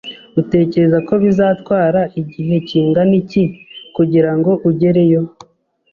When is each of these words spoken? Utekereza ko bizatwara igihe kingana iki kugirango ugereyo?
Utekereza 0.41 0.97
ko 1.07 1.13
bizatwara 1.23 2.01
igihe 2.21 2.55
kingana 2.67 3.13
iki 3.21 3.43
kugirango 3.95 4.51
ugereyo? 4.69 5.21